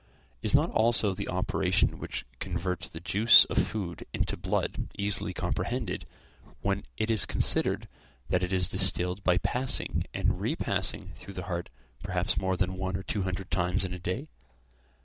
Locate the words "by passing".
9.23-10.05